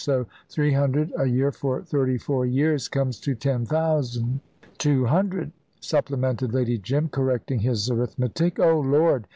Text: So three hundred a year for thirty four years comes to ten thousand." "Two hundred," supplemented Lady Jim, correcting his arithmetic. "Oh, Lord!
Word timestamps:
So 0.03 0.25
three 0.49 0.73
hundred 0.73 1.13
a 1.15 1.27
year 1.27 1.51
for 1.51 1.83
thirty 1.83 2.17
four 2.17 2.43
years 2.43 2.87
comes 2.87 3.19
to 3.19 3.35
ten 3.35 3.67
thousand." 3.67 4.39
"Two 4.79 5.05
hundred," 5.05 5.51
supplemented 5.79 6.55
Lady 6.55 6.79
Jim, 6.79 7.07
correcting 7.07 7.59
his 7.59 7.87
arithmetic. 7.87 8.57
"Oh, 8.57 8.79
Lord! 8.79 9.27